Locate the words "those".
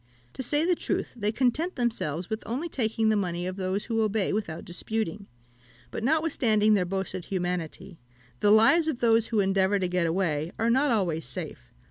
3.55-3.85, 8.99-9.27